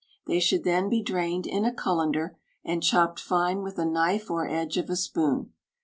They 0.25 0.39
should 0.39 0.63
then 0.63 0.89
be 0.89 1.03
drained 1.03 1.45
in 1.45 1.63
a 1.63 1.71
cullender, 1.71 2.35
and 2.65 2.81
chopped 2.81 3.19
fine 3.19 3.61
with 3.61 3.77
a 3.77 3.85
knife 3.85 4.31
or 4.31 4.49
edge 4.49 4.77
of 4.77 4.89
a 4.89 4.95
spoon. 4.95 5.53